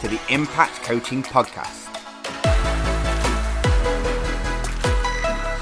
[0.00, 1.88] to the Impact Coaching Podcast.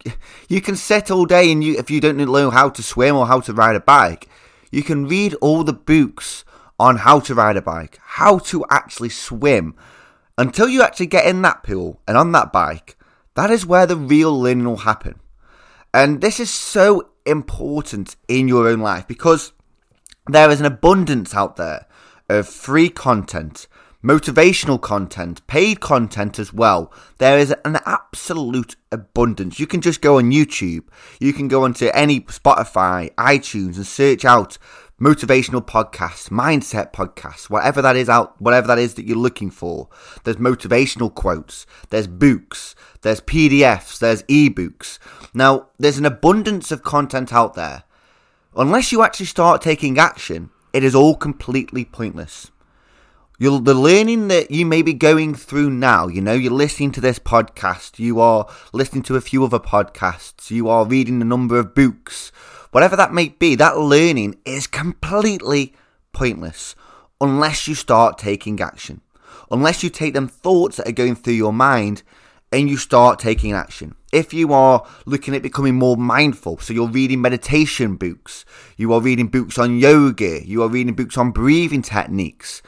[0.49, 3.27] you can sit all day and you if you don't know how to swim or
[3.27, 4.29] how to ride a bike,
[4.71, 6.45] you can read all the books
[6.79, 9.75] on how to ride a bike, how to actually swim.
[10.39, 12.97] Until you actually get in that pool and on that bike,
[13.35, 15.21] that is where the real learning will happen.
[15.93, 19.53] And this is so important in your own life because
[20.27, 21.87] there is an abundance out there
[22.29, 23.67] of free content
[24.03, 26.93] motivational content, paid content as well.
[27.19, 29.61] There is an absolute abundance.
[29.61, 30.85] You can just go on YouTube,
[31.19, 34.59] you can go onto any Spotify, iTunes, and search out
[35.01, 39.89] motivational podcasts, mindset podcasts, whatever that is out, whatever that is that you're looking for.
[40.25, 44.99] There's motivational quotes, there's books, there's PDFs, there's ebooks.
[45.33, 47.85] Now, there's an abundance of content out there.
[48.55, 52.51] Unless you actually start taking action, it is all completely pointless.
[53.43, 57.01] You're, the learning that you may be going through now, you know, you're listening to
[57.01, 61.59] this podcast, you are listening to a few other podcasts, you are reading a number
[61.59, 62.33] of books,
[62.71, 65.73] whatever that may be, that learning is completely
[66.13, 66.75] pointless
[67.19, 69.01] unless you start taking action.
[69.51, 72.03] Unless you take them thoughts that are going through your mind
[72.53, 73.95] and you start taking action.
[74.13, 78.45] If you are looking at becoming more mindful, so you're reading meditation books,
[78.77, 82.61] you are reading books on yoga, you are reading books on breathing techniques,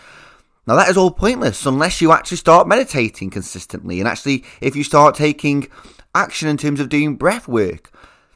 [0.66, 4.84] now, that is all pointless unless you actually start meditating consistently and actually, if you
[4.84, 5.66] start taking
[6.14, 7.90] action in terms of doing breath work.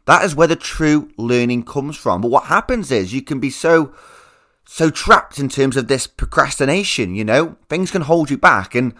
[0.07, 2.21] That is where the true learning comes from.
[2.21, 3.93] But what happens is you can be so
[4.69, 8.93] so trapped in terms of this procrastination, you know, things can hold you back and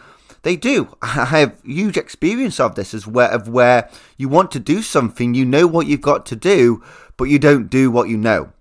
[0.43, 0.97] they do.
[1.03, 5.35] I have huge experience of this as where of where you want to do something,
[5.35, 6.85] you know what you've got to do,
[7.17, 8.53] but you don't do what you know.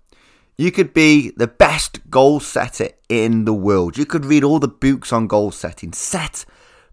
[0.58, 3.98] You could be the best goal setter in the world.
[3.98, 5.92] You could read all the books on goal setting.
[5.92, 6.46] Set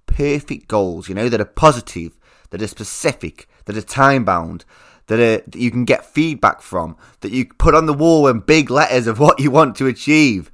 [0.06, 4.66] perfect goals, you know, that are positive, that are specific, that are time bound,
[5.08, 8.42] that, are, that you can get feedback from, that you put on the wall in
[8.42, 10.52] big letters of what you want to achieve.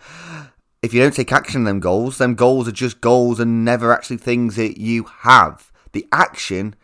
[0.83, 3.91] If you don't take action on them goals, them goals are just goals and never
[3.91, 5.71] actually things that you have.
[5.93, 6.75] The action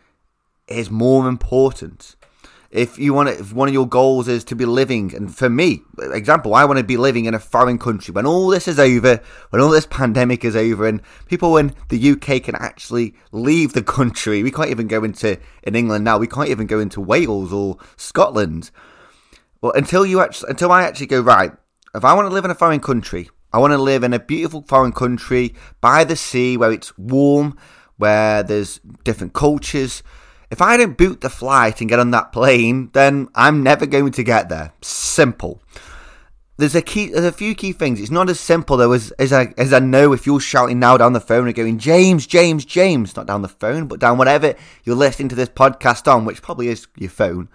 [0.66, 2.16] is more important
[2.70, 5.48] if you want to, if one of your goals is to be living, and for
[5.48, 8.78] me, example, I want to be living in a foreign country when all this is
[8.78, 9.20] over,
[9.50, 13.82] when all this pandemic is over, and people in the UK can actually leave the
[13.96, 14.42] country.
[14.42, 16.18] We can't even go into in England now.
[16.18, 18.70] We can't even go into Wales or Scotland.
[19.60, 21.52] Well, until you actually, until I actually go right.
[21.94, 24.18] If I want to live in a foreign country, I want to live in a
[24.18, 27.56] beautiful foreign country by the sea where it's warm,
[27.96, 30.02] where there's different cultures.
[30.50, 34.12] If I don't boot the flight and get on that plane, then I'm never going
[34.12, 34.72] to get there.
[34.80, 35.60] Simple.
[36.58, 37.08] There's a key.
[37.08, 38.00] There's a few key things.
[38.00, 40.96] It's not as simple though as as I as I know if you're shouting now
[40.96, 44.54] down the phone and going James, James, James, not down the phone, but down whatever
[44.84, 47.48] you're listening to this podcast on, which probably is your phone.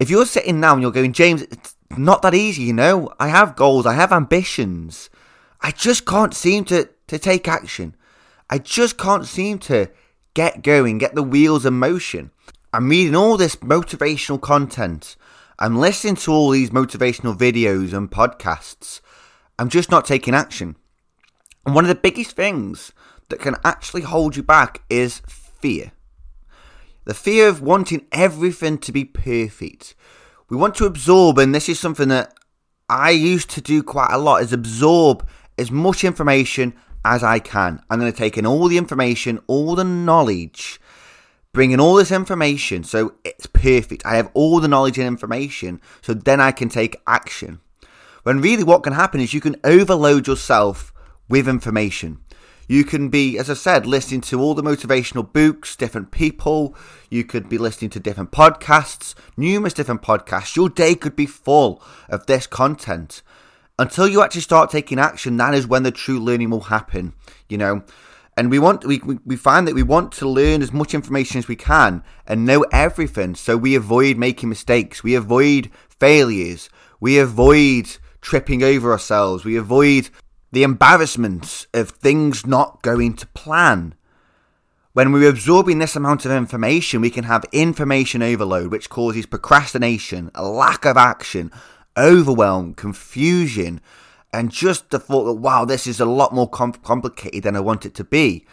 [0.00, 3.10] If you're sitting now and you're going James, it's not that easy, you know.
[3.20, 3.86] I have goals.
[3.86, 5.08] I have ambitions.
[5.60, 7.94] I just can't seem to to take action.
[8.50, 9.88] I just can't seem to
[10.36, 12.30] get going, get the wheels in motion.
[12.70, 15.16] I'm reading all this motivational content.
[15.58, 19.00] I'm listening to all these motivational videos and podcasts.
[19.58, 20.76] I'm just not taking action.
[21.64, 22.92] And one of the biggest things
[23.30, 25.92] that can actually hold you back is fear.
[27.06, 29.94] The fear of wanting everything to be perfect.
[30.50, 32.34] We want to absorb, and this is something that
[32.90, 36.74] I used to do quite a lot, is absorb as much information
[37.06, 37.80] as I can.
[37.88, 40.80] I'm going to take in all the information, all the knowledge,
[41.52, 44.04] bringing all this information so it's perfect.
[44.04, 47.60] I have all the knowledge and information, so then I can take action.
[48.24, 50.92] When really what can happen is you can overload yourself
[51.28, 52.18] with information.
[52.68, 56.74] You can be, as I said, listening to all the motivational books, different people.
[57.08, 60.56] You could be listening to different podcasts, numerous different podcasts.
[60.56, 63.22] Your day could be full of this content.
[63.78, 67.12] Until you actually start taking action, that is when the true learning will happen,
[67.48, 67.82] you know?
[68.36, 71.48] And we want we, we find that we want to learn as much information as
[71.48, 73.34] we can and know everything.
[73.34, 75.02] So we avoid making mistakes.
[75.02, 76.68] We avoid failures.
[77.00, 79.44] We avoid tripping over ourselves.
[79.44, 80.10] We avoid
[80.52, 83.94] the embarrassment of things not going to plan.
[84.92, 90.30] When we're absorbing this amount of information we can have information overload which causes procrastination
[90.34, 91.52] a lack of action
[91.96, 93.80] overwhelm confusion
[94.32, 97.60] and just the thought that wow, this is a lot more com- complicated than I
[97.60, 98.46] want it to be.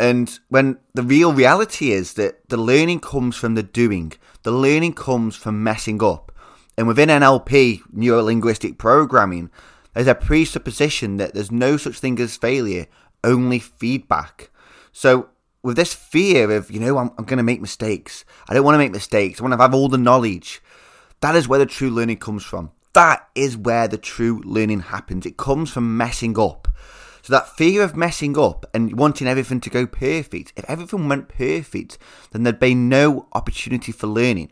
[0.00, 4.12] And when the real reality is that the learning comes from the doing,
[4.42, 6.32] the learning comes from messing up.
[6.76, 9.50] And within NLP, neuro linguistic programming,
[9.94, 12.86] there's a presupposition that there's no such thing as failure,
[13.24, 14.50] only feedback.
[14.92, 15.30] So,
[15.60, 18.76] with this fear of, you know, I'm, I'm going to make mistakes, I don't want
[18.76, 20.62] to make mistakes, I want to have all the knowledge,
[21.20, 22.70] that is where the true learning comes from.
[22.98, 25.24] That is where the true learning happens.
[25.24, 26.66] It comes from messing up.
[27.22, 31.28] So that fear of messing up and wanting everything to go perfect, if everything went
[31.28, 31.96] perfect,
[32.32, 34.50] then there'd be no opportunity for learning.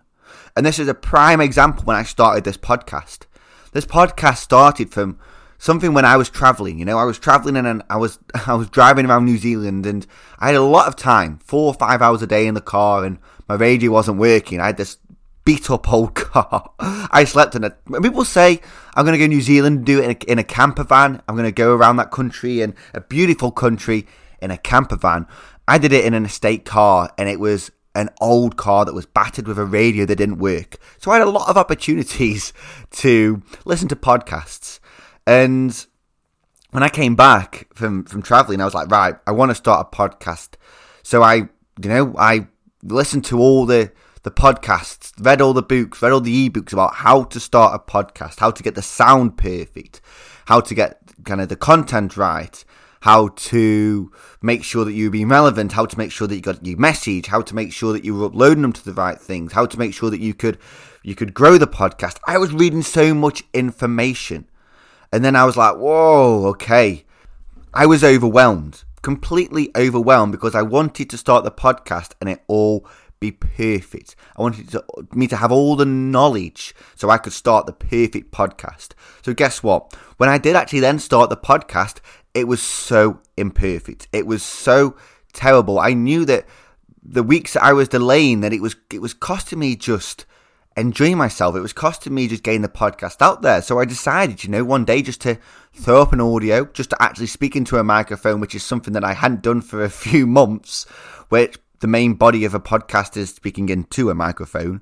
[0.56, 3.26] And this is a prime example when I started this podcast.
[3.72, 5.18] This podcast started from
[5.58, 6.78] something when I was traveling.
[6.78, 10.06] You know, I was traveling and I was I was driving around New Zealand, and
[10.38, 13.04] I had a lot of time, four or five hours a day in the car,
[13.04, 13.18] and
[13.48, 14.60] my radio wasn't working.
[14.60, 14.98] I had this
[15.46, 16.70] beat up old car.
[16.78, 17.78] I slept in it.
[18.02, 18.60] People say
[18.94, 21.22] I'm going to go to New Zealand, do it in a, in a camper van.
[21.26, 24.06] I'm going to go around that country in a beautiful country
[24.42, 25.26] in a camper van.
[25.66, 29.06] I did it in an estate car, and it was an old car that was
[29.06, 30.76] battered with a radio that didn't work.
[30.98, 32.52] So I had a lot of opportunities
[32.90, 34.80] to listen to podcasts.
[35.26, 35.86] And
[36.72, 39.88] when I came back from from traveling, I was like, right, I want to start
[39.92, 40.56] a podcast.
[41.04, 42.48] So I, you know, I
[42.82, 43.92] listened to all the
[44.26, 47.92] the podcasts, read all the books, read all the ebooks about how to start a
[47.92, 50.00] podcast, how to get the sound perfect,
[50.46, 52.64] how to get kind of the content right,
[53.02, 54.10] how to
[54.42, 57.28] make sure that you're being relevant, how to make sure that you got your message,
[57.28, 59.78] how to make sure that you were uploading them to the right things, how to
[59.78, 60.58] make sure that you could
[61.04, 62.18] you could grow the podcast.
[62.26, 64.48] I was reading so much information.
[65.12, 67.04] And then I was like, whoa, okay.
[67.72, 72.88] I was overwhelmed, completely overwhelmed because I wanted to start the podcast and it all
[73.30, 74.16] be perfect.
[74.36, 78.30] I wanted to, me to have all the knowledge so I could start the perfect
[78.30, 78.90] podcast.
[79.22, 79.94] So guess what?
[80.16, 81.98] When I did actually then start the podcast,
[82.34, 84.08] it was so imperfect.
[84.12, 84.96] It was so
[85.32, 85.78] terrible.
[85.78, 86.46] I knew that
[87.02, 90.26] the weeks that I was delaying that it was it was costing me just
[90.76, 91.56] enjoying myself.
[91.56, 93.62] It was costing me just getting the podcast out there.
[93.62, 95.38] So I decided, you know, one day just to
[95.72, 99.04] throw up an audio, just to actually speak into a microphone, which is something that
[99.04, 100.84] I hadn't done for a few months,
[101.28, 104.80] which the main body of a podcast is speaking into a microphone.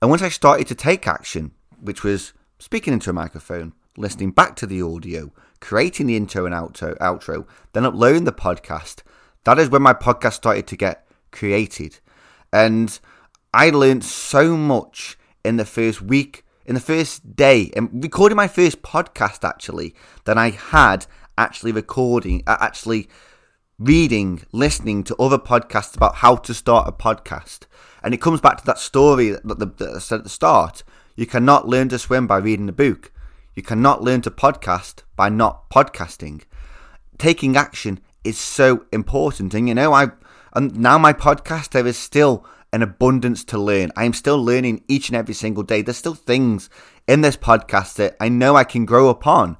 [0.00, 4.56] And once I started to take action, which was speaking into a microphone, listening back
[4.56, 9.02] to the audio, creating the intro and outro, outro, then uploading the podcast,
[9.44, 11.98] that is when my podcast started to get created.
[12.52, 12.98] And
[13.54, 18.48] I learned so much in the first week, in the first day, and recording my
[18.48, 21.06] first podcast actually, than I had
[21.38, 23.08] actually recording, actually
[23.78, 27.66] reading, listening to other podcasts about how to start a podcast.
[28.02, 30.82] And it comes back to that story that, I said at the start.
[31.14, 33.12] You cannot learn to swim by reading a book.
[33.54, 36.42] You cannot learn to podcast by not podcasting.
[37.18, 39.54] Taking action is so important.
[39.54, 40.08] And you know, I
[40.54, 43.92] and now my podcast there is still an abundance to learn.
[43.96, 45.82] I am still learning each and every single day.
[45.82, 46.68] There's still things
[47.06, 49.56] in this podcast that I know I can grow upon.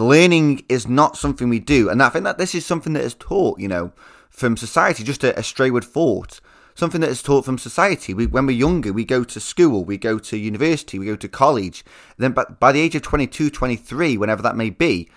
[0.00, 3.14] Learning is not something we do, and I think that this is something that is
[3.14, 3.92] taught, you know,
[4.28, 6.40] from society, just a, a straightforward thought.
[6.74, 8.14] Something that is taught from society.
[8.14, 11.28] We, when we're younger, we go to school, we go to university, we go to
[11.28, 11.84] college.
[12.16, 15.10] then by, by the age of 22, 23, whenever that may be,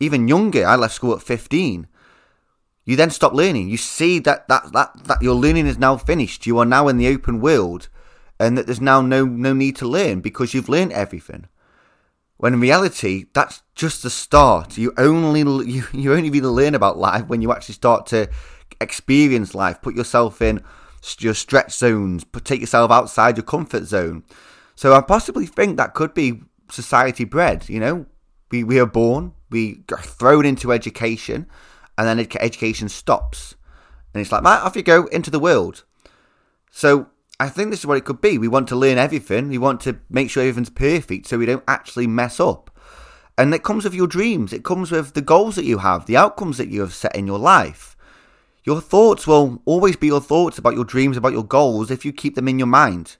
[0.00, 1.86] even younger, I left school at 15
[2.84, 3.68] you then stop learning.
[3.68, 6.46] You see that, that, that, that your learning is now finished.
[6.46, 7.88] You are now in the open world
[8.40, 11.46] and that there's now no, no need to learn because you've learned everything.
[12.42, 14.76] When in reality, that's just the start.
[14.76, 18.28] You only you, you only really learn about life when you actually start to
[18.80, 19.80] experience life.
[19.80, 20.60] Put yourself in
[21.20, 22.26] your stretch zones.
[22.42, 24.24] Take yourself outside your comfort zone.
[24.74, 27.68] So I possibly think that could be society bred.
[27.68, 28.06] You know,
[28.50, 31.46] we we are born, we are thrown into education
[31.96, 33.54] and then education stops.
[34.12, 35.84] And it's like, off you go into the world.
[36.72, 37.06] So
[37.42, 38.38] I think this is what it could be.
[38.38, 39.48] We want to learn everything.
[39.48, 42.70] We want to make sure everything's perfect so we don't actually mess up.
[43.36, 44.52] And it comes with your dreams.
[44.52, 47.26] It comes with the goals that you have, the outcomes that you have set in
[47.26, 47.96] your life.
[48.62, 52.12] Your thoughts will always be your thoughts about your dreams, about your goals, if you
[52.12, 53.16] keep them in your mind.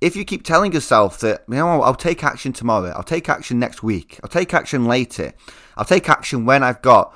[0.00, 3.58] If you keep telling yourself that, you know, I'll take action tomorrow, I'll take action
[3.58, 5.34] next week, I'll take action later,
[5.76, 7.14] I'll take action when I've got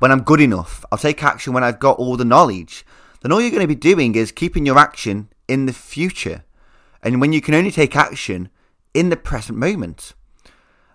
[0.00, 0.84] when I'm good enough.
[0.90, 2.84] I'll take action when I've got all the knowledge.
[3.20, 6.44] Then all you're going to be doing is keeping your action in the future.
[7.02, 8.48] And when you can only take action
[8.94, 10.14] in the present moment.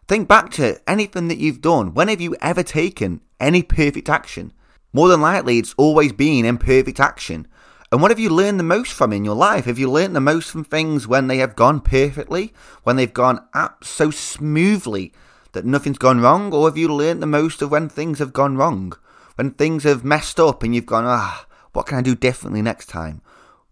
[0.08, 1.94] Think back to anything that you've done.
[1.94, 4.54] When have you ever taken any perfect action?
[4.92, 7.48] More than likely, it's always been imperfect action.
[7.92, 9.66] And what have you learned the most from in your life?
[9.66, 12.54] Have you learned the most from things when they have gone perfectly?
[12.84, 15.14] When they've gone up so smoothly
[15.52, 18.58] that nothing's gone wrong, or have you learnt the most of when things have gone
[18.58, 18.94] wrong?
[19.36, 22.88] When things have messed up and you've gone, ah, what can I do differently next
[22.88, 23.22] time?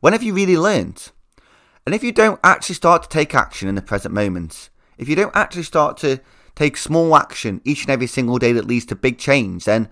[0.08, 1.12] When have you really learnt?
[1.86, 5.18] And if you don't actually start to take action in the present moment, if you
[5.18, 6.22] don't actually start to
[6.56, 9.90] take small action each and every single day that leads to big change, then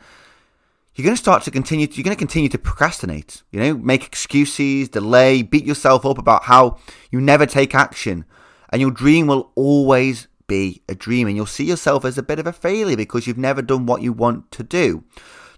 [0.94, 1.86] you're going to start to continue.
[1.92, 3.44] You're going to continue to procrastinate.
[3.52, 6.78] You know, make excuses, delay, beat yourself up about how
[7.12, 8.24] you never take action,
[8.70, 12.40] and your dream will always be a dream and you'll see yourself as a bit
[12.40, 15.04] of a failure because you've never done what you want to do.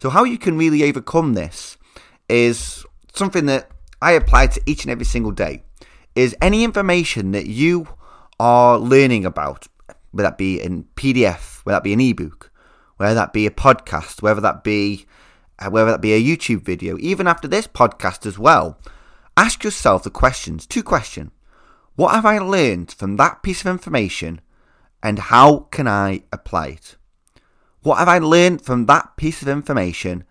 [0.02, 1.78] So, how you can really overcome this
[2.28, 2.84] is
[3.14, 3.70] something that
[4.02, 5.64] I apply to each and every single day.
[6.16, 7.88] Is any information that you
[8.40, 9.68] are learning about,
[10.12, 12.52] whether that be in PDF, whether that be an ebook,
[12.98, 15.06] whether that be a podcast, whether that be
[15.60, 18.78] uh, whether that be a YouTube video, even after this podcast as well,
[19.36, 20.68] ask yourself the questions.
[20.68, 21.32] Two questions.
[21.96, 24.40] What have I learned from that piece of information
[25.02, 26.96] and how can I apply it?
[27.82, 30.26] What have I learned from that piece of information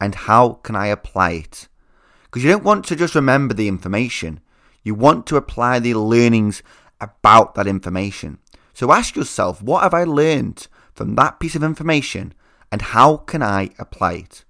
[0.00, 1.68] and how can I apply it?
[2.30, 4.38] Because you don't want to just remember the information,
[4.84, 6.62] you want to apply the learnings
[7.00, 8.38] about that information.
[8.72, 12.32] So ask yourself, what have I learned from that piece of information
[12.70, 14.44] and how can I apply it?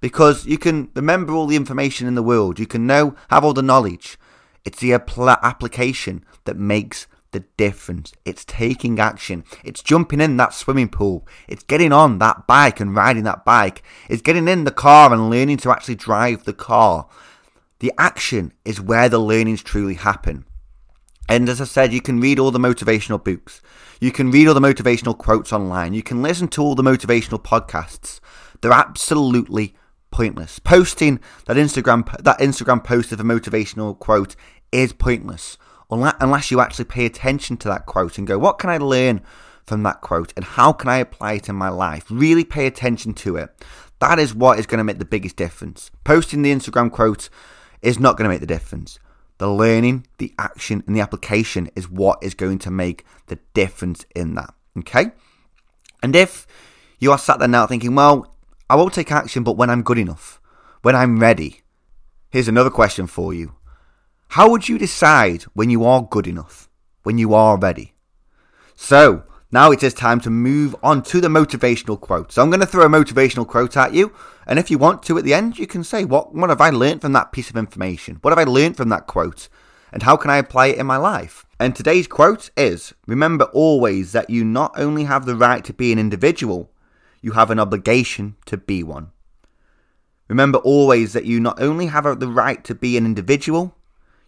[0.00, 3.54] Because you can remember all the information in the world, you can know, have all
[3.54, 4.18] the knowledge.
[4.64, 8.12] It's the apl- application that makes the difference.
[8.24, 9.44] It's taking action.
[9.64, 11.26] It's jumping in that swimming pool.
[11.48, 13.82] It's getting on that bike and riding that bike.
[14.08, 17.08] It's getting in the car and learning to actually drive the car.
[17.80, 20.44] The action is where the learnings truly happen.
[21.28, 23.62] And as I said, you can read all the motivational books.
[24.00, 25.94] You can read all the motivational quotes online.
[25.94, 28.20] You can listen to all the motivational podcasts.
[28.60, 29.74] They're absolutely
[30.10, 30.58] pointless.
[30.58, 34.36] Posting that Instagram that Instagram post of a motivational quote
[34.70, 35.56] is pointless
[35.92, 39.20] unless you actually pay attention to that quote and go, what can I learn
[39.66, 42.06] from that quote and how can I apply it in my life?
[42.10, 43.50] Really pay attention to it.
[44.00, 45.90] That is what is going to make the biggest difference.
[46.02, 47.28] Posting the Instagram quote
[47.82, 48.98] is not going to make the difference.
[49.38, 54.04] The learning, the action, and the application is what is going to make the difference
[54.14, 54.54] in that.
[54.78, 55.12] Okay?
[56.02, 56.46] And if
[56.98, 58.34] you are sat there now thinking, well,
[58.68, 60.40] I won't take action, but when I'm good enough,
[60.82, 61.62] when I'm ready,
[62.30, 63.54] here's another question for you.
[64.32, 66.70] How would you decide when you are good enough?
[67.02, 67.92] When you are ready?
[68.74, 72.32] So, now it is time to move on to the motivational quote.
[72.32, 74.10] So I'm going to throw a motivational quote at you,
[74.46, 76.70] and if you want to at the end, you can say, what, what have I
[76.70, 78.20] learned from that piece of information?
[78.22, 79.50] What have I learned from that quote?
[79.92, 81.44] And how can I apply it in my life?
[81.60, 85.92] And today's quote is Remember always that you not only have the right to be
[85.92, 86.70] an individual,
[87.20, 89.12] you have an obligation to be one.
[90.28, 93.76] Remember always that you not only have the right to be an individual,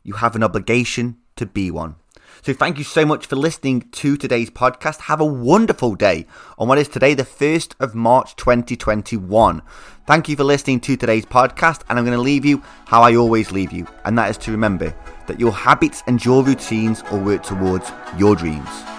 [0.04, 1.96] you have an obligation to be one.
[2.42, 5.02] So thank you so much for listening to today's podcast.
[5.02, 6.26] Have a wonderful day
[6.58, 9.62] on what is today, the 1st of March 2021.
[10.06, 13.16] Thank you for listening to today's podcast, and I'm going to leave you how I
[13.16, 14.94] always leave you, and that is to remember
[15.26, 18.93] that your habits and your routines will work towards your dreams.